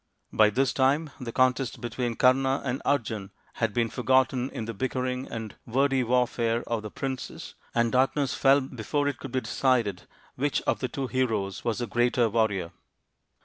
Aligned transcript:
By 0.33 0.49
this 0.49 0.73
time 0.73 1.11
the 1.19 1.31
contest 1.31 1.79
between 1.79 2.15
Kama 2.15 2.63
and 2.65 2.81
Arjun 2.85 3.29
had 3.61 3.71
been 3.71 3.87
forgotten 3.91 4.49
in 4.49 4.65
the 4.65 4.73
bickering 4.73 5.27
and 5.27 5.53
wordy 5.67 6.03
warfare 6.03 6.63
of 6.65 6.81
the 6.81 6.89
princes, 6.89 7.53
and 7.75 7.91
darkness 7.91 8.33
fell 8.33 8.61
before 8.61 9.07
it 9.07 9.19
could 9.19 9.31
be 9.31 9.41
decided 9.41 10.07
which 10.33 10.63
of 10.63 10.79
the 10.79 10.87
two 10.87 11.05
heroes 11.05 11.63
was 11.63 11.77
the 11.77 11.85
greater 11.85 12.27
warrior. 12.31 12.71